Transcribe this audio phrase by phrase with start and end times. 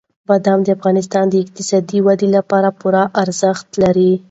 [0.27, 4.11] بادام د افغانستان د اقتصادي ودې لپاره پوره ارزښت لري.